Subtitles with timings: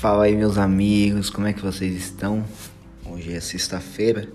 [0.00, 2.44] Fala aí meus amigos, como é que vocês estão?
[3.04, 4.30] Hoje é sexta-feira,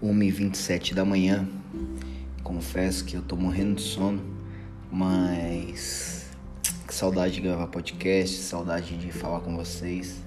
[0.00, 1.48] 1h27 da manhã.
[2.44, 4.22] Confesso que eu tô morrendo de sono,
[4.92, 6.30] mas
[6.86, 10.22] que saudade de gravar podcast, saudade de falar com vocês.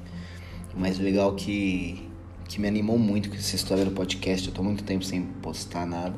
[0.76, 2.06] O mais legal que,
[2.50, 5.86] que me animou muito com essa história do podcast, eu tô muito tempo sem postar
[5.86, 6.16] nada,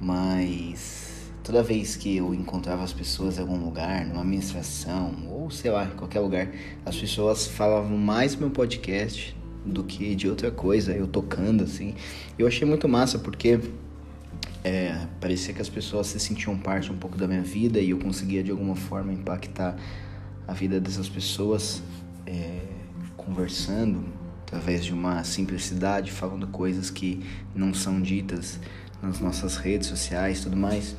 [0.00, 1.11] mas
[1.44, 5.84] Toda vez que eu encontrava as pessoas em algum lugar, numa administração, ou sei lá,
[5.84, 6.48] em qualquer lugar,
[6.86, 11.94] as pessoas falavam mais meu podcast do que de outra coisa, eu tocando assim.
[12.38, 13.58] Eu achei muito massa porque
[14.62, 17.98] é, parecia que as pessoas se sentiam parte um pouco da minha vida e eu
[17.98, 19.76] conseguia de alguma forma impactar
[20.46, 21.82] a vida dessas pessoas
[22.24, 22.60] é,
[23.16, 24.04] conversando
[24.46, 27.20] através de uma simplicidade, falando coisas que
[27.54, 28.60] não são ditas
[29.02, 30.96] nas nossas redes sociais, tudo mais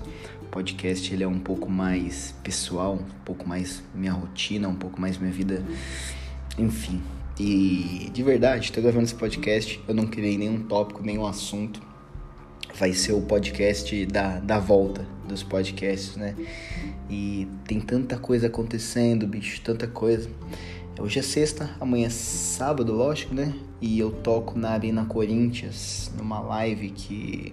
[0.53, 5.17] podcast ele é um pouco mais pessoal, um pouco mais minha rotina, um pouco mais
[5.17, 5.63] minha vida,
[6.59, 7.01] enfim.
[7.39, 11.81] E de verdade, tô gravando esse podcast, eu não criei nenhum tópico, nenhum assunto.
[12.75, 16.35] Vai ser o podcast da, da volta dos podcasts, né?
[17.09, 20.29] E tem tanta coisa acontecendo, bicho, tanta coisa.
[20.99, 23.53] Hoje é sexta, amanhã é sábado, lógico, né?
[23.81, 27.51] E eu toco na Arena Corinthians, numa live que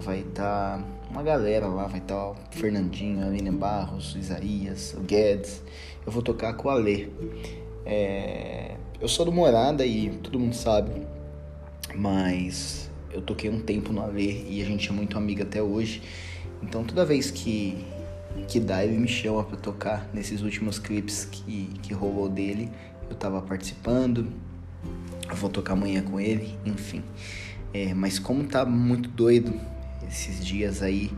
[0.00, 4.18] vai estar tá uma galera lá, vai estar tá o Fernandinho, a Aline Barros, o
[4.18, 5.62] Isaías, o Guedes.
[6.04, 7.08] Eu vou tocar com o Alê.
[7.86, 8.76] É...
[9.00, 10.90] Eu sou do Morada e todo mundo sabe,
[11.94, 16.02] mas eu toquei um tempo no Alê e a gente é muito amigo até hoje.
[16.62, 17.82] Então toda vez que
[18.48, 22.70] que ele me chama para tocar nesses últimos clipes que, que rolou dele.
[23.08, 24.28] Eu tava participando,
[25.34, 27.02] vou tocar amanhã com ele, enfim.
[27.72, 29.58] É, mas como tá muito doido
[30.08, 31.10] esses dias aí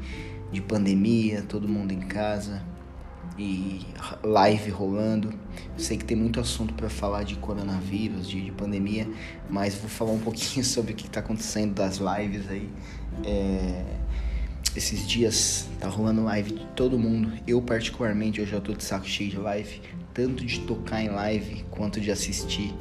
[0.53, 2.63] de pandemia, todo mundo em casa
[3.39, 3.85] e
[4.23, 5.33] live rolando.
[5.75, 9.07] Eu sei que tem muito assunto para falar de coronavírus, de, de, pandemia,
[9.51, 12.71] mas vou falar um pouquinho sobre o que está acontecendo das lives aí.
[13.25, 14.06] É
[14.77, 17.33] esses dias tá rolando live de todo mundo.
[17.47, 19.81] Eu particularmente eu já tô de saco cheio de live,
[20.13, 22.75] tanto de tocar em live quanto de assistir.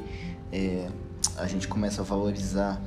[0.52, 0.88] É,
[1.36, 2.80] a gente começa a valorizar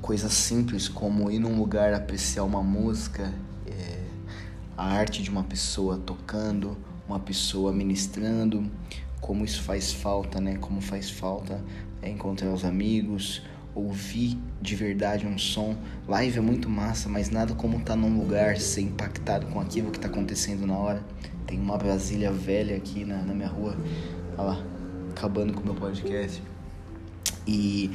[0.00, 3.32] coisas simples como ir num lugar apreciar uma música,
[3.66, 4.00] é,
[4.76, 6.76] a arte de uma pessoa tocando,
[7.06, 8.68] uma pessoa ministrando,
[9.20, 10.56] como isso faz falta, né?
[10.56, 11.62] Como faz falta
[12.00, 13.42] é, encontrar os amigos,
[13.74, 15.76] ouvir de verdade um som.
[16.06, 19.90] Live é muito massa, mas nada como estar tá num lugar ser impactado com aquilo
[19.90, 21.02] que está acontecendo na hora.
[21.46, 23.76] Tem uma Brasília velha aqui na, na minha rua,
[24.36, 24.64] olha lá,
[25.10, 26.42] acabando com o meu podcast.
[27.46, 27.90] E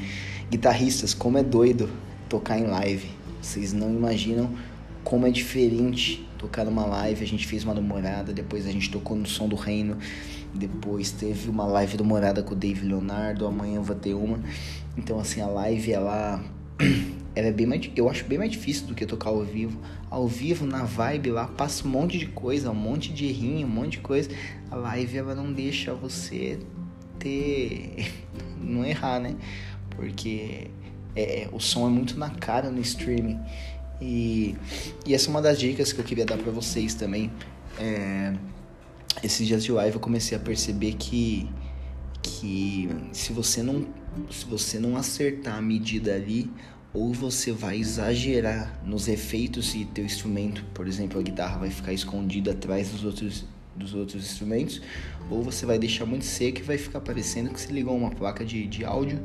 [0.49, 1.89] guitarristas, como é doido
[2.27, 3.09] tocar em live.
[3.41, 4.53] Vocês não imaginam
[5.03, 7.23] como é diferente tocar numa live.
[7.23, 9.97] A gente fez uma namorada, depois a gente tocou no Som do Reino,
[10.53, 14.39] depois teve uma live do Morada com o Dave Leonardo, amanhã vai ter uma.
[14.97, 16.43] Então, assim, a live, ela,
[17.35, 19.79] ela é bem mais, eu acho bem mais difícil do que tocar ao vivo.
[20.09, 23.69] Ao vivo, na vibe lá, passa um monte de coisa, um monte de errinho, um
[23.69, 24.29] monte de coisa.
[24.71, 26.59] A live, ela não deixa você
[27.19, 28.11] ter,
[28.59, 29.35] não errar, né?
[29.91, 30.69] Porque
[31.15, 33.39] é, é, o som é muito na cara no streaming.
[33.99, 34.55] E,
[35.05, 37.31] e essa é uma das dicas que eu queria dar para vocês também.
[37.79, 38.33] É,
[39.23, 41.49] esses dias de live eu comecei a perceber que
[42.21, 43.87] que se você não
[44.29, 46.49] se você não acertar a medida ali
[46.93, 51.93] ou você vai exagerar nos efeitos e teu instrumento, por exemplo, a guitarra vai ficar
[51.93, 53.45] escondida atrás dos outros
[53.75, 54.81] dos outros instrumentos,
[55.29, 58.43] ou você vai deixar muito seco e vai ficar parecendo que se ligou uma placa
[58.43, 59.19] de, de áudio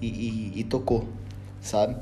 [0.00, 1.08] e, e, e tocou,
[1.60, 1.96] sabe?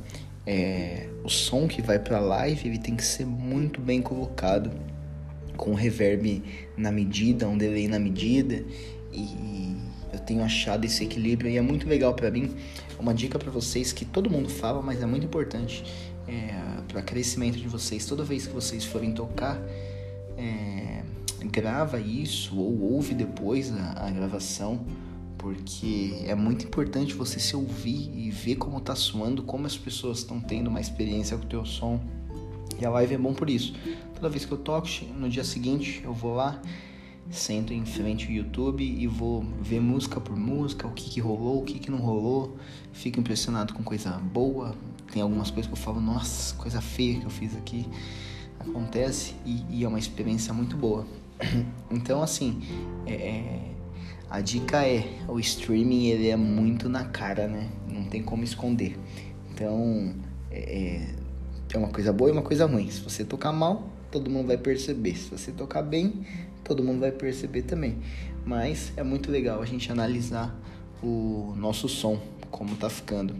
[0.44, 4.70] É, o som que vai para live ele tem que ser muito bem colocado,
[5.58, 6.42] com reverb
[6.76, 8.64] na medida, um delay na medida
[9.12, 9.76] e
[10.12, 12.54] eu tenho achado esse equilíbrio e é muito legal para mim.
[12.98, 15.84] Uma dica para vocês que todo mundo fala, mas é muito importante
[16.26, 16.54] é,
[16.88, 18.06] para crescimento de vocês.
[18.06, 19.60] Toda vez que vocês forem tocar,
[20.36, 21.02] é,
[21.44, 24.84] grava isso ou ouve depois a, a, gravação,
[25.36, 30.18] porque é muito importante você se ouvir e ver como tá soando, como as pessoas
[30.18, 32.00] estão tendo uma experiência com o teu som.
[32.80, 33.74] E a live é bom por isso.
[34.14, 36.60] Toda vez que eu toco, no dia seguinte eu vou lá
[37.30, 41.60] sento em frente ao YouTube e vou ver música por música, o que, que rolou,
[41.60, 42.56] o que, que não rolou.
[42.92, 44.74] Fico impressionado com coisa boa.
[45.12, 47.86] Tem algumas coisas que eu falo, nossa, coisa feia que eu fiz aqui.
[48.58, 51.06] Acontece e, e é uma experiência muito boa.
[51.90, 52.60] Então, assim,
[53.06, 53.60] é, é,
[54.28, 57.70] a dica é: o streaming ele é muito na cara, né?
[57.88, 58.98] Não tem como esconder.
[59.50, 60.14] Então,
[60.50, 61.14] é,
[61.72, 62.90] é, uma coisa boa e uma coisa ruim.
[62.90, 65.16] Se você tocar mal, todo mundo vai perceber.
[65.16, 66.24] Se você tocar bem,
[66.64, 67.98] todo mundo vai perceber também.
[68.44, 70.58] Mas é muito legal a gente analisar
[71.02, 72.20] o nosso som,
[72.50, 73.36] como tá ficando.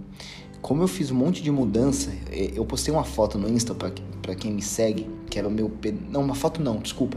[0.60, 4.34] Como eu fiz um monte de mudança, é, eu postei uma foto no Insta para
[4.34, 5.70] quem me segue, que era o meu.
[6.10, 7.16] Não, uma foto não, desculpa.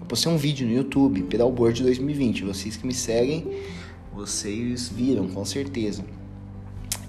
[0.00, 2.44] Eu postei um vídeo no YouTube, Pedalboard 2020.
[2.44, 3.46] Vocês que me seguem,
[4.14, 6.04] vocês viram, com certeza.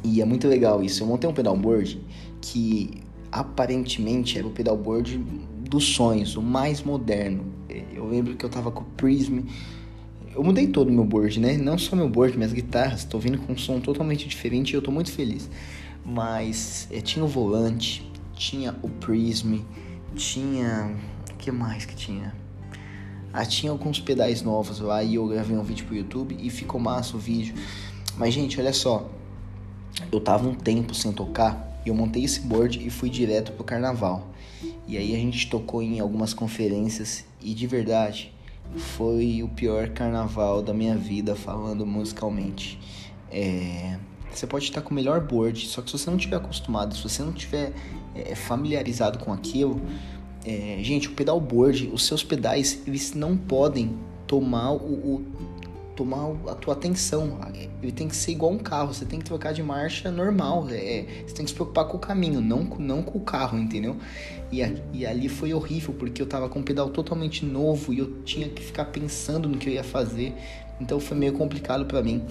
[0.03, 1.03] E é muito legal isso.
[1.03, 2.01] Eu montei um pedalboard
[2.41, 5.17] que aparentemente era o pedalboard
[5.69, 7.45] dos sonhos, o mais moderno.
[7.93, 9.41] Eu lembro que eu tava com o Prism.
[10.33, 11.57] Eu mudei todo o meu board, né?
[11.57, 13.03] Não só meu board, minhas guitarras.
[13.03, 15.49] Tô vindo com um som totalmente diferente e eu tô muito feliz.
[16.05, 19.59] Mas é, tinha o volante, tinha o Prism,
[20.15, 20.95] tinha.
[21.31, 22.33] O que mais que tinha?
[23.31, 26.81] Ah, tinha alguns pedais novos lá e eu gravei um vídeo pro YouTube e ficou
[26.81, 27.53] massa o vídeo.
[28.17, 29.09] Mas, gente, olha só.
[30.11, 34.27] Eu tava um tempo sem tocar eu montei esse board e fui direto pro carnaval.
[34.88, 38.33] E aí a gente tocou em algumas conferências e de verdade
[38.75, 42.80] foi o pior carnaval da minha vida falando musicalmente.
[43.31, 43.97] É,
[44.31, 47.01] você pode estar com o melhor board, só que se você não tiver acostumado, se
[47.01, 47.74] você não tiver
[48.15, 49.81] é, familiarizado com aquilo,
[50.45, 53.97] é, gente, o pedalboard, os seus pedais, eles não podem
[54.27, 55.25] tomar o, o
[56.00, 57.38] tomar a tua atenção.
[57.84, 60.66] Ele tem que ser igual um carro, você tem que trocar de marcha normal.
[60.69, 63.98] É, você tem que se preocupar com o caminho, não, não com o carro, entendeu?
[64.50, 64.62] E,
[64.94, 68.48] e ali foi horrível, porque eu tava com um pedal totalmente novo e eu tinha
[68.48, 70.34] que ficar pensando no que eu ia fazer.
[70.80, 72.24] Então foi meio complicado para mim.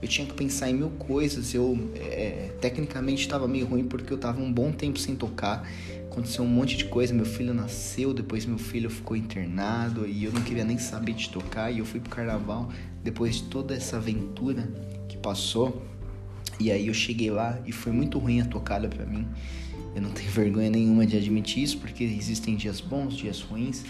[0.00, 1.52] Eu tinha que pensar em mil coisas.
[1.52, 5.68] Eu é, tecnicamente estava meio ruim porque eu tava um bom tempo sem tocar
[6.16, 7.12] aconteceu um monte de coisa.
[7.12, 11.28] Meu filho nasceu, depois meu filho ficou internado e eu não queria nem saber de
[11.28, 11.70] tocar.
[11.70, 12.70] E eu fui pro carnaval
[13.06, 14.68] depois de toda essa aventura
[15.08, 15.80] que passou.
[16.58, 19.26] E aí eu cheguei lá e foi muito ruim a tocada para mim.
[19.94, 23.84] Eu não tenho vergonha nenhuma de admitir isso, porque existem dias bons, dias ruins.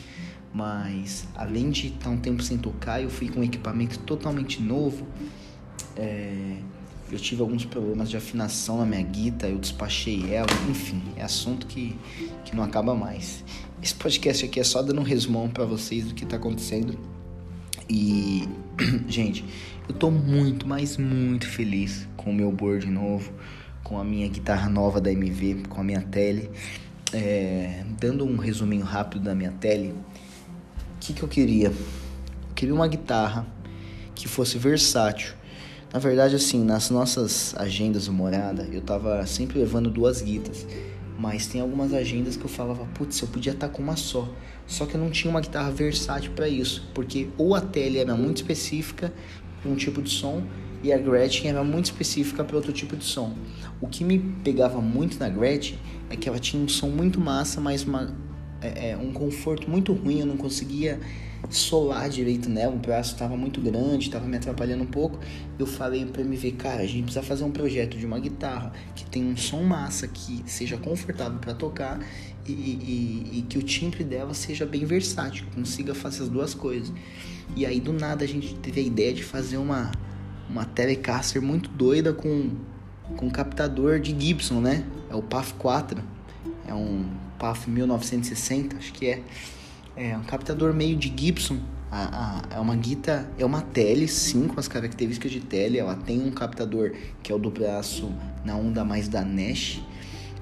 [0.53, 5.07] Mas além de estar um tempo sem tocar, eu fui com um equipamento totalmente novo.
[5.97, 6.59] É,
[7.11, 11.67] eu tive alguns problemas de afinação na minha guita, eu despachei ela, enfim, é assunto
[11.67, 11.97] que,
[12.45, 13.45] que não acaba mais.
[13.83, 17.16] Esse podcast aqui é só dando um resumão para vocês do que tá acontecendo.
[17.89, 18.49] E,
[19.09, 19.45] gente,
[19.89, 23.33] eu tô muito, mas muito feliz com o meu board novo,
[23.83, 26.51] com a minha guitarra nova da MV, com a minha tele.
[27.13, 31.69] É, dando um resuminho rápido da minha tele, o que, que eu queria?
[31.69, 33.47] Eu queria uma guitarra
[34.15, 35.35] que fosse versátil
[35.97, 40.67] na verdade, assim, nas nossas agendas de morada, eu tava sempre levando duas guitas.
[41.19, 44.29] Mas tem algumas agendas que eu falava, putz, eu podia estar tá com uma só.
[44.67, 46.89] Só que eu não tinha uma guitarra versátil para isso.
[46.95, 49.13] Porque ou a tele era muito específica
[49.63, 50.43] para um tipo de som,
[50.83, 53.35] e a Gretchen era muito específica para outro tipo de som.
[53.81, 55.79] O que me pegava muito na Gretchen
[56.11, 58.15] é que ela tinha um som muito massa, mas uma,
[58.67, 61.01] é, é, um conforto muito ruim, eu não conseguia
[61.51, 65.19] solar direito nela, o braço estava muito grande, estava me atrapalhando um pouco.
[65.59, 69.05] Eu falei para MV, cara, a gente precisa fazer um projeto de uma guitarra que
[69.05, 72.01] tenha um som massa, que seja confortável para tocar
[72.47, 76.93] e, e, e, que o timbre dela seja bem versátil, consiga fazer as duas coisas.
[77.55, 79.91] E aí do nada a gente teve a ideia de fazer uma
[80.49, 82.51] uma Telecaster muito doida com
[83.17, 84.85] com captador de Gibson, né?
[85.09, 86.03] É o PAF 4.
[86.67, 87.05] É um
[87.39, 89.23] PAF 1960, acho que é.
[89.97, 91.59] É um captador meio de Gibson.
[91.91, 95.79] A, a, é uma guita, é uma tele, sim, com as características de tele.
[95.79, 98.13] Ela tem um captador que é o do braço
[98.45, 99.81] na onda mais da Nash,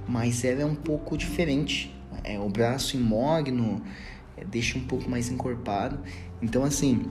[0.09, 1.95] mas ela é um pouco diferente.
[2.25, 3.81] É o braço imógno,
[4.37, 6.01] é, deixa um pouco mais encorpado.
[6.43, 7.05] Então, assim,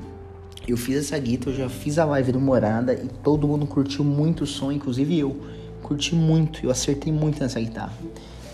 [0.68, 4.04] eu fiz essa guita, eu já fiz a live do Morada e todo mundo curtiu
[4.04, 5.40] muito o som, inclusive eu.
[5.82, 7.94] Curti muito, eu acertei muito nessa guitarra.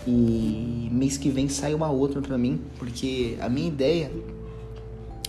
[0.06, 4.10] E mês que vem sai uma outra pra mim, porque a minha ideia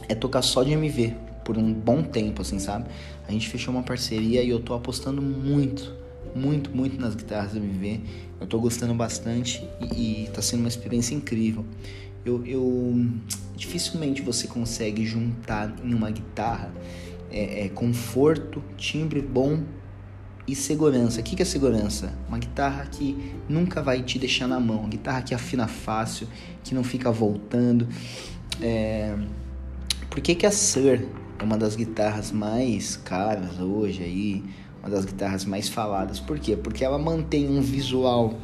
[0.07, 1.13] é tocar só de MV
[1.43, 2.85] por um bom tempo, assim, sabe?
[3.27, 5.93] A gente fechou uma parceria e eu tô apostando muito,
[6.35, 7.99] muito, muito nas guitarras MV.
[8.39, 11.65] Eu tô gostando bastante e, e tá sendo uma experiência incrível.
[12.25, 13.05] Eu, eu
[13.55, 16.71] dificilmente você consegue juntar em uma guitarra
[17.31, 19.63] é, é, conforto, timbre bom
[20.51, 21.21] e segurança.
[21.21, 22.13] O que é segurança?
[22.27, 26.27] Uma guitarra que nunca vai te deixar na mão, uma guitarra que afina fácil,
[26.61, 27.87] que não fica voltando.
[28.61, 29.17] É...
[30.09, 31.07] Por que, que a Sir
[31.39, 34.43] é uma das guitarras mais caras hoje aí,
[34.81, 36.19] uma das guitarras mais faladas?
[36.19, 36.57] Por quê?
[36.57, 38.37] Porque ela mantém um visual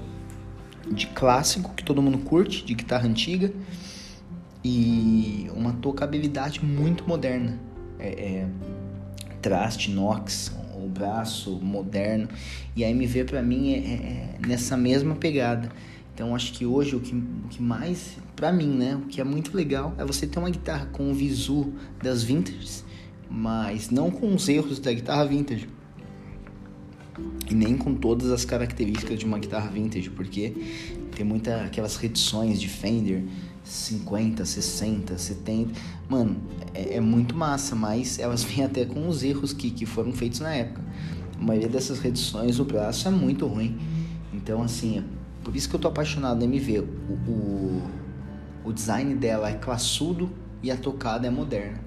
[0.89, 3.51] de clássico que todo mundo curte, de guitarra antiga,
[4.63, 7.59] e uma tocabilidade muito moderna.
[7.99, 8.47] É, é,
[9.41, 10.53] traste, inox,
[10.87, 12.27] o braço moderno.
[12.75, 15.69] E a MV para mim é, é, nessa mesma pegada.
[16.13, 19.23] Então acho que hoje o que, o que mais, para mim, né, o que é
[19.23, 22.83] muito legal é você ter uma guitarra com o visu das vintage,
[23.29, 25.69] mas não com os erros da guitarra vintage.
[27.49, 30.53] e nem com todas as características de uma guitarra vintage, porque
[31.15, 33.23] tem muita aquelas reedições de Fender
[33.67, 35.73] 50, 60, 70.
[36.07, 36.37] Mano,
[36.73, 40.39] é, é, muito massa, mas elas vêm até com os erros que, que foram feitos
[40.39, 40.81] na época.
[41.39, 43.77] A maioria dessas reedições, o braço é muito ruim.
[44.33, 45.03] Então, assim,
[45.43, 46.79] por isso que eu tô apaixonado na MV.
[46.79, 46.83] O,
[47.31, 47.81] o,
[48.65, 50.31] o design dela é classudo
[50.63, 51.85] e a tocada é moderna.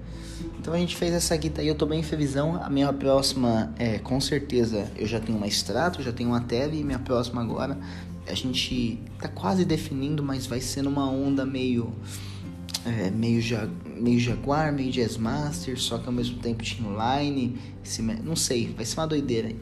[0.59, 2.61] Então a gente fez essa guitarra e eu tô bem felizão.
[2.63, 6.79] A minha próxima é, com certeza, eu já tenho uma Strato, já tenho uma Tele
[6.79, 7.77] e minha próxima agora
[8.27, 11.93] a gente tá quase definindo, mas vai ser numa onda meio
[12.85, 17.57] é, meio, ja, meio Jaguar, meio Jazzmaster, só que ao mesmo tempo tinha Line,
[18.23, 19.59] não sei, vai ser uma doideira aí.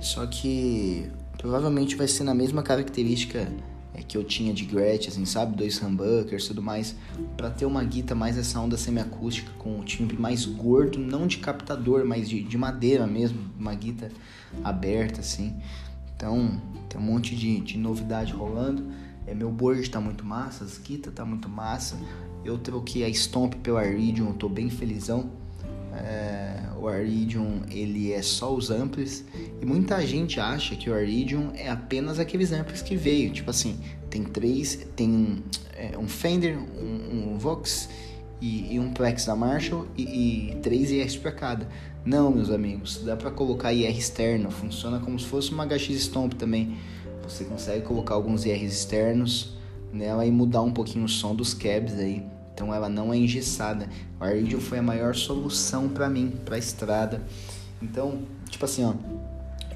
[0.00, 3.50] Só que provavelmente vai ser na mesma característica
[3.94, 5.56] é, que eu tinha de Gretsch, assim, sabe?
[5.56, 6.94] Dois humbuckers e tudo mais,
[7.36, 11.38] para ter uma guita mais essa onda semiacústica, com o timbre mais gordo, não de
[11.38, 14.10] captador, mas de, de madeira mesmo, uma guita
[14.62, 15.56] aberta, assim.
[16.22, 18.86] Então, tem um monte de, de novidade rolando.
[19.26, 21.98] É, meu board tá muito massa, as guitas tá muito massa.
[22.44, 25.32] Eu troquei a Stomp pelo Aridium, tô bem felizão.
[25.92, 29.24] É, o Aridium ele é só os amplis
[29.60, 33.78] e muita gente acha que o Aridium é apenas aqueles amplis que veio tipo assim
[34.08, 35.44] tem três tem
[35.76, 37.90] é, um Fender um, um Vox
[38.40, 41.68] e, e, um Plex da Marshall e, e três IRs para cada
[42.04, 46.34] não meus amigos dá para colocar IR externo funciona como se fosse uma HX Stomp
[46.34, 46.76] também
[47.22, 49.56] você consegue colocar alguns IRs externos
[49.92, 53.88] nela e mudar um pouquinho o som dos cabs aí então ela não é engessada.
[54.20, 57.22] O Aridio foi a maior solução para mim, para estrada.
[57.80, 58.94] Então, tipo assim, ó,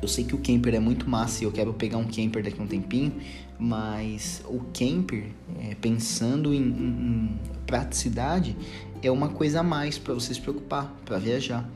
[0.00, 2.60] eu sei que o camper é muito massa e eu quero pegar um camper daqui
[2.60, 3.14] a um tempinho,
[3.58, 8.56] mas o camper, é, pensando em, em, em, praticidade,
[9.02, 11.68] é uma coisa a mais para você se preocupar, para viajar.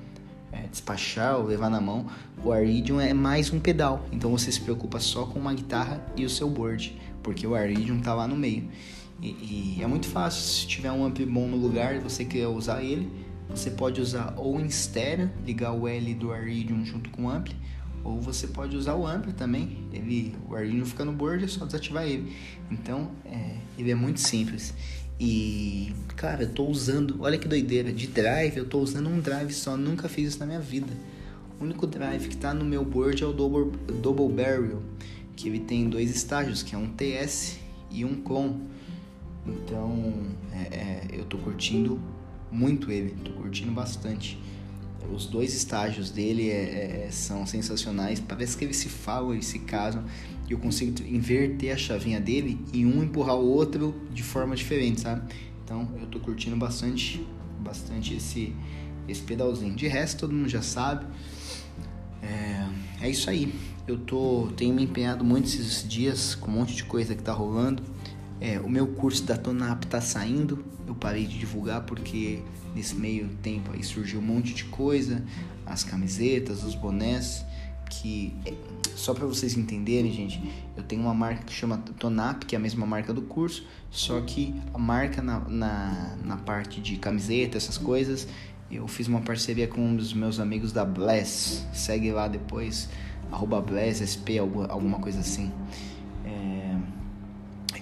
[0.53, 2.07] É, despachar ou levar na mão,
[2.45, 6.25] o Aridium é mais um pedal, então você se preocupa só com uma guitarra e
[6.25, 8.69] o seu board, porque o Aridium tá lá no meio.
[9.23, 12.49] E, e, é muito fácil, se tiver um ampli bom no lugar e você quer
[12.49, 13.09] usar ele,
[13.49, 17.55] você pode usar ou em estéreo, ligar o L do Aridium junto com o ampli,
[18.03, 19.87] ou você pode usar o ampli também.
[19.93, 22.35] Ele, o Aridium fica no board, é só desativar ele.
[22.71, 24.75] Então, é, ele é muito simples.
[25.21, 29.53] E, cara, eu tô usando, olha que doideira, de drive, eu tô usando um drive
[29.53, 30.91] só, nunca fiz isso na minha vida.
[31.61, 34.83] O único drive que tá no meu board é o Double, double Barrel,
[35.37, 37.59] que ele tem dois estágios, que é um TS
[37.91, 38.63] e um clone.
[39.47, 40.15] Então,
[40.55, 42.01] é, é, eu tô curtindo
[42.51, 44.39] muito ele, tô curtindo bastante.
[45.15, 48.21] Os dois estágios dele é, é, são sensacionais.
[48.21, 50.03] Parece que eles se falam, eles se casam.
[50.51, 55.33] Eu consigo inverter a chavinha dele e um empurrar o outro de forma diferente, sabe?
[55.65, 57.25] Então eu tô curtindo bastante,
[57.61, 58.53] bastante esse,
[59.07, 59.77] esse pedalzinho.
[59.77, 61.07] De resto, todo mundo já sabe.
[62.21, 62.67] É,
[63.03, 63.55] é isso aí.
[63.87, 67.33] Eu tô, tenho me empenhado muito esses dias com um monte de coisa que tá
[67.33, 67.83] rolando.
[68.41, 72.43] É, o meu curso da Tonap tá saindo, eu parei de divulgar porque
[72.75, 75.23] nesse meio tempo aí surgiu um monte de coisa,
[75.67, 77.45] as camisetas, os bonés,
[77.91, 78.55] que é,
[78.97, 80.41] só para vocês entenderem, gente,
[80.77, 84.21] eu tenho uma marca que chama Tonap, que é a mesma marca do curso, só
[84.21, 88.29] que a marca na, na, na parte de camiseta, essas coisas,
[88.71, 92.89] eu fiz uma parceria com um dos meus amigos da Bless, segue lá depois,
[93.33, 95.51] arroba Bless, SP, alguma coisa assim.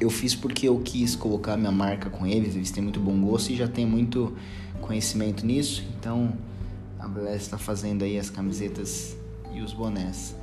[0.00, 3.50] Eu fiz porque eu quis colocar minha marca com eles, eles têm muito bom gosto
[3.50, 4.36] e já tem muito
[4.80, 5.84] conhecimento nisso.
[5.98, 6.32] Então
[6.98, 9.16] a Bless está fazendo aí as camisetas
[9.52, 10.36] e os bonés.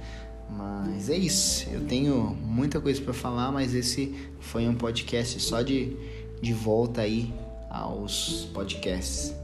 [0.96, 5.62] Mas é isso, eu tenho muita coisa para falar, mas esse foi um podcast só
[5.62, 5.94] de,
[6.42, 7.34] de volta aí
[7.70, 9.36] aos podcasts.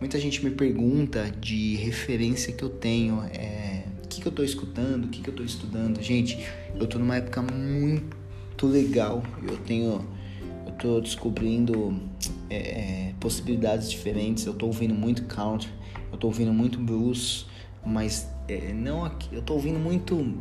[0.00, 4.44] Muita gente me pergunta de referência que eu tenho, é, o que, que eu estou
[4.44, 6.02] escutando, o que, que eu estou estudando.
[6.02, 6.44] Gente,
[6.74, 9.22] eu estou numa época muito legal.
[9.48, 10.04] Eu tenho,
[10.66, 12.00] eu tô descobrindo
[12.50, 14.44] é, é, possibilidades diferentes.
[14.44, 15.70] Eu tô ouvindo muito country,
[16.10, 17.46] eu tô ouvindo muito blues,
[17.86, 19.28] mas é, não aqui.
[19.32, 20.34] Eu tô ouvindo muito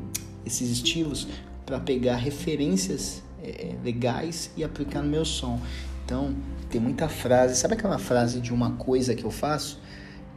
[0.46, 1.28] esses estilos
[1.66, 5.60] para pegar referências é, é, legais e aplicar no meu som.
[6.06, 6.36] Então
[6.70, 7.56] tem muita frase.
[7.56, 9.80] Sabe aquela frase de uma coisa que eu faço?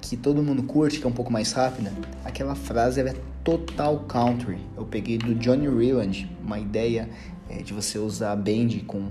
[0.01, 1.93] que todo mundo curte, que é um pouco mais rápida,
[2.25, 4.59] aquela frase é total country.
[4.77, 7.09] Eu peguei do Johnny Rieland, uma ideia
[7.49, 9.09] é, de você usar bend com,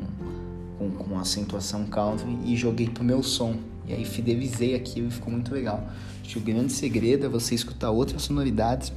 [0.77, 3.55] com, com acentuação country e joguei pro meu som.
[3.85, 5.87] E aí fidelizei aquilo e ficou muito legal.
[6.21, 8.91] Acho que o grande segredo é você escutar outras sonoridades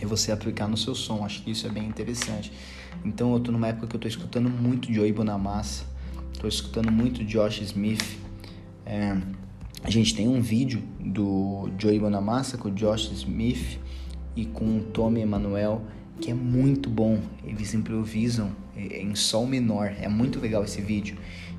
[0.00, 1.24] e você aplicar no seu som.
[1.24, 2.52] Acho que isso é bem interessante.
[3.04, 5.84] Então eu tô numa época que eu tô escutando muito Joey Bonamassa,
[6.38, 8.18] tô escutando muito Josh Smith.
[8.84, 9.16] É,
[9.82, 13.78] a gente tem um vídeo do Joey Bonamassa com o Josh Smith
[14.36, 15.82] e com o Tommy Emanuel,
[16.20, 17.20] que é muito bom.
[17.44, 19.94] Eles improvisam em sol menor.
[20.00, 21.16] É muito legal esse vídeo.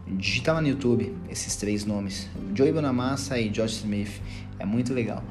[0.07, 4.21] Digita lá no YouTube esses três nomes: Joey Bonamassa e Josh Smith.
[4.59, 5.23] É muito legal.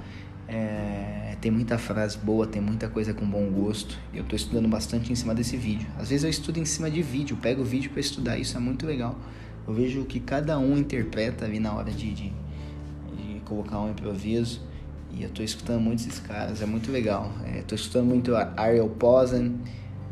[0.53, 3.97] É, tem muita frase boa, tem muita coisa com bom gosto.
[4.13, 5.87] Eu estou estudando bastante em cima desse vídeo.
[5.97, 8.61] Às vezes eu estudo em cima de vídeo, pego o vídeo para estudar, isso é
[8.61, 9.17] muito legal.
[9.67, 12.33] Eu vejo o que cada um interpreta ali na hora de, de,
[13.17, 14.61] de colocar um improviso.
[15.13, 17.33] E eu estou escutando muito esses caras, é muito legal.
[17.57, 19.61] Estou é, escutando muito Ariel Posen,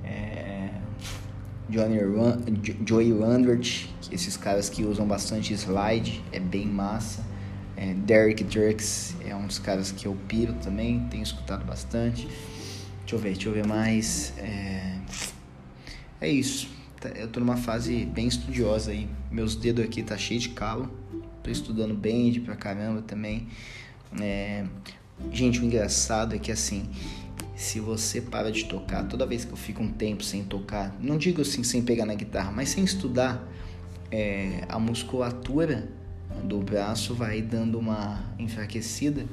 [0.05, 0.71] é,
[1.69, 2.37] Johnny Run,
[2.87, 7.28] Joey Randert, esses caras que usam bastante slide, é bem massa.
[7.81, 12.27] É, Derek Jerks é um dos caras que eu piro também, tenho escutado bastante.
[12.27, 14.35] Deixa eu ver, deixa eu ver mais.
[14.37, 14.99] É,
[16.21, 16.69] é isso.
[17.01, 19.09] Tá, eu tô numa fase bem estudiosa aí.
[19.31, 20.91] Meus dedos aqui tá cheio de calo.
[21.41, 23.47] Tô estudando bem pra caramba também.
[24.21, 24.65] É...
[25.31, 26.89] Gente, o engraçado é que assim,
[27.55, 31.17] se você para de tocar, toda vez que eu fico um tempo sem tocar, não
[31.17, 33.41] digo assim sem pegar na guitarra, mas sem estudar,
[34.11, 35.89] é, a musculatura
[36.45, 39.27] do braço vai dando uma enfraquecida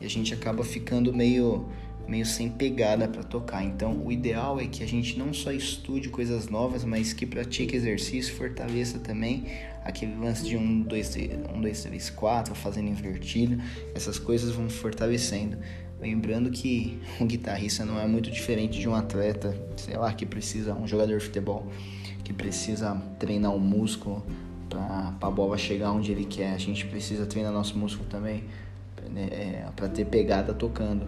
[0.00, 1.68] e a gente acaba ficando meio
[2.06, 3.64] meio sem pegada para tocar.
[3.64, 7.76] Então, o ideal é que a gente não só estude coisas novas, mas que pratique
[7.76, 9.46] exercício, fortaleça também
[9.84, 13.62] aquele lance de um, dois, três, um, dois, três, quatro, fazendo invertido.
[13.94, 15.58] Essas coisas vão fortalecendo.
[16.00, 20.74] Lembrando que um guitarrista não é muito diferente de um atleta, sei lá, que precisa,
[20.74, 21.66] um jogador de futebol,
[22.24, 24.24] que precisa treinar o músculo
[24.78, 26.54] para a bola chegar onde ele quer.
[26.54, 28.44] A gente precisa treinar nosso músculo também
[29.10, 31.06] né, é, para ter pegada tocando.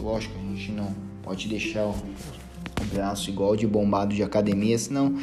[0.00, 5.16] Lógico, a gente não pode deixar o, o braço igual de bombado de academia, senão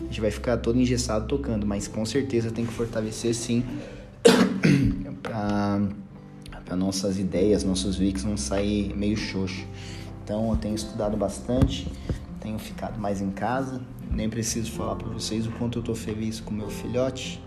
[0.00, 1.66] a gente vai ficar todo engessado tocando.
[1.66, 3.64] Mas com certeza tem que fortalecer sim
[5.22, 9.64] para nossas ideias, nossos vídeos não sair meio xoxo.
[10.24, 11.86] Então eu tenho estudado bastante,
[12.40, 16.40] tenho ficado mais em casa, nem preciso falar para vocês o quanto eu estou feliz
[16.40, 17.42] com meu filhote.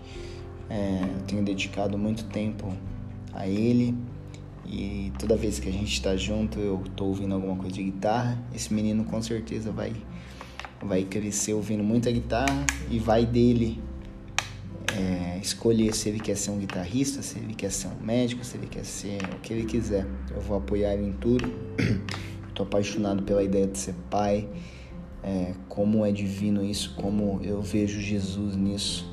[0.68, 2.72] É, tenho dedicado muito tempo
[3.32, 3.94] a ele
[4.66, 8.38] e toda vez que a gente está junto eu estou ouvindo alguma coisa de guitarra.
[8.54, 9.92] Esse menino com certeza vai
[10.82, 13.82] vai crescer ouvindo muita guitarra e vai dele
[14.96, 18.56] é, escolher se ele quer ser um guitarrista, se ele quer ser um médico, se
[18.56, 20.06] ele quer ser o que ele quiser.
[20.30, 21.52] Eu vou apoiar ele em tudo.
[22.48, 24.48] Estou apaixonado pela ideia de ser pai
[25.22, 29.08] é, como é divino isso, como eu vejo Jesus nisso.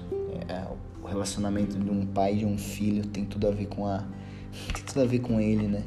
[0.48, 0.65] É,
[1.02, 4.06] o relacionamento de um pai e de um filho tem tudo a ver com a
[4.74, 5.84] tem tudo a ver com ele, né?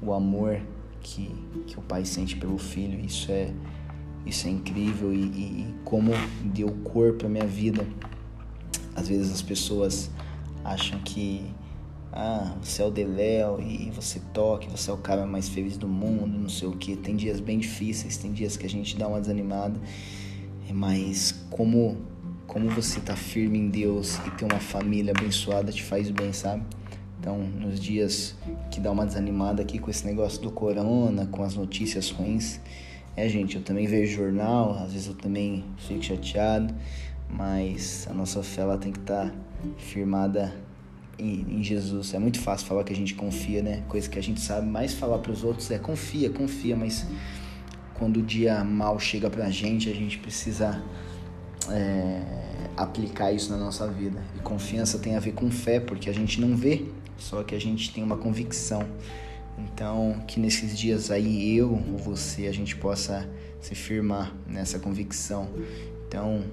[0.00, 0.60] O amor
[1.00, 1.30] que,
[1.66, 3.52] que o pai sente pelo filho, isso é
[4.24, 5.20] isso é incrível e, e,
[5.62, 6.12] e como
[6.44, 7.86] deu corpo à minha vida.
[8.94, 10.10] Às vezes as pessoas
[10.64, 11.44] acham que
[12.12, 15.88] ah, você é o Deléo e você toca, você é o cara mais feliz do
[15.88, 16.94] mundo, não sei o que.
[16.94, 19.80] Tem dias bem difíceis, tem dias que a gente dá uma desanimada,
[20.70, 21.96] mas como
[22.46, 26.62] como você tá firme em Deus e ter uma família abençoada te faz bem, sabe?
[27.18, 28.36] Então, nos dias
[28.70, 32.60] que dá uma desanimada aqui com esse negócio do corona, com as notícias ruins,
[33.16, 36.74] é, gente, eu também vejo jornal, às vezes eu também fico chateado,
[37.30, 39.34] mas a nossa fé ela tem que estar tá
[39.78, 40.52] firmada
[41.18, 42.14] em, em, Jesus.
[42.14, 43.82] É muito fácil falar que a gente confia, né?
[43.88, 47.06] Coisa que a gente sabe mais falar para os outros é confia, confia, mas
[47.94, 50.82] quando o dia mal chega pra gente, a gente precisa
[51.70, 52.22] é,
[52.76, 54.22] aplicar isso na nossa vida.
[54.36, 57.60] E confiança tem a ver com fé, porque a gente não vê, só que a
[57.60, 58.86] gente tem uma convicção.
[59.58, 63.28] Então, que nesses dias aí eu ou você a gente possa
[63.60, 65.48] se firmar nessa convicção.
[66.08, 66.44] Então,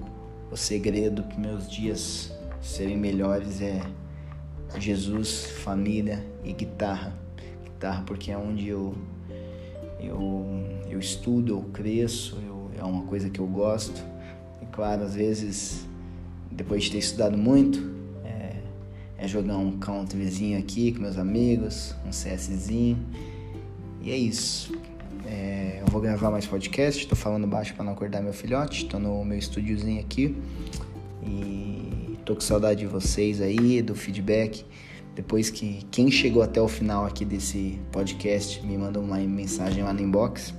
[0.50, 3.80] o segredo para meus dias serem melhores é
[4.78, 7.18] Jesus, família e guitarra.
[7.64, 8.94] Guitarra porque é onde eu
[10.02, 10.46] eu,
[10.88, 14.02] eu estudo, eu cresço, eu, é uma coisa que eu gosto.
[14.62, 15.86] E claro, às vezes,
[16.50, 17.78] depois de ter estudado muito,
[18.24, 18.56] é,
[19.18, 22.98] é jogar um countryzinho aqui com meus amigos, um CSzinho.
[24.02, 24.72] E é isso.
[25.26, 28.98] É, eu vou gravar mais podcast, tô falando baixo para não acordar meu filhote, tô
[28.98, 30.34] no meu estúdiozinho aqui.
[31.22, 31.89] E
[32.30, 34.64] Tô com saudade de vocês aí, do feedback.
[35.16, 39.92] Depois que quem chegou até o final aqui desse podcast me manda uma mensagem lá
[39.92, 40.54] no inbox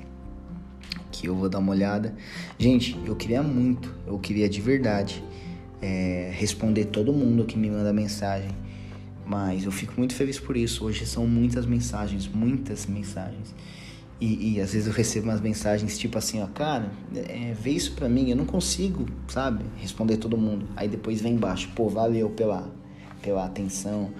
[1.13, 2.13] que eu vou dar uma olhada.
[2.59, 5.23] Gente, eu queria muito, eu queria de verdade
[5.81, 8.51] é, responder todo mundo que me manda mensagem,
[9.25, 10.83] mas eu fico muito feliz por isso.
[10.83, 13.55] Hoje são muitas mensagens, muitas mensagens.
[14.21, 17.93] E, e, às vezes eu recebo umas mensagens tipo assim, ó, cara, é, vê isso
[17.93, 20.67] pra mim, eu não consigo, sabe, responder todo mundo.
[20.75, 22.71] Aí depois vem embaixo, pô, valeu pela,
[23.19, 24.11] pela atenção.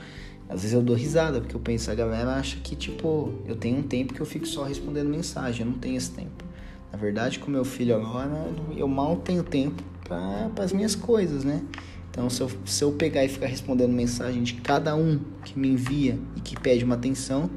[0.49, 3.77] Às vezes eu dou risada, porque eu penso, a galera acha que, tipo, eu tenho
[3.77, 6.43] um tempo que eu fico só respondendo mensagem, eu não tenho esse tempo.
[6.91, 11.61] Na verdade, com meu filho agora, eu mal tenho tempo para as minhas coisas, né?
[12.09, 15.69] Então, se eu, se eu pegar e ficar respondendo mensagem de cada um que me
[15.69, 17.49] envia e que pede uma atenção,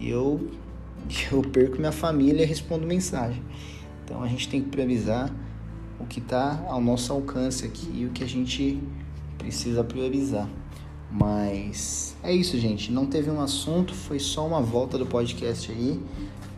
[0.00, 0.50] eu,
[1.30, 3.42] eu perco minha família e respondo mensagem.
[4.04, 5.30] Então, a gente tem que priorizar
[5.98, 8.82] o que está ao nosso alcance aqui e o que a gente
[9.38, 10.48] precisa priorizar.
[11.10, 12.90] Mas é isso, gente.
[12.90, 16.00] Não teve um assunto, foi só uma volta do podcast aí.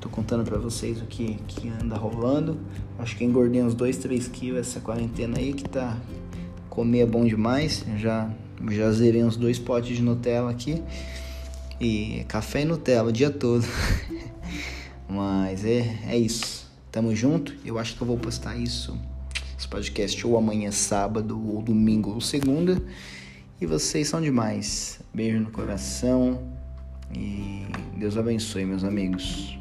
[0.01, 2.59] Tô contando para vocês o que, que anda rolando.
[2.99, 5.97] Acho que engordei uns 2, 3 quilos essa quarentena aí que tá.
[6.69, 7.85] Comer é bom demais.
[7.97, 8.31] Já,
[8.71, 10.83] já zerei uns dois potes de Nutella aqui.
[11.81, 13.65] E café e Nutella o dia todo.
[15.09, 16.71] Mas é, é isso.
[16.91, 17.55] Tamo junto.
[17.65, 18.99] Eu acho que eu vou postar isso,
[19.59, 22.81] esse podcast, ou amanhã sábado, ou domingo, ou segunda.
[23.61, 25.01] E vocês são demais.
[25.13, 26.41] Beijo no coração
[27.15, 29.59] e Deus abençoe, meus amigos.